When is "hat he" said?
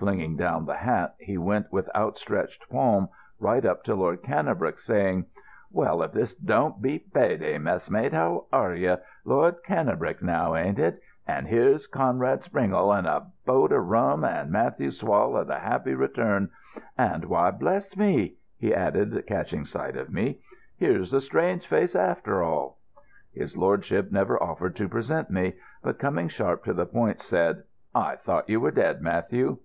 0.76-1.36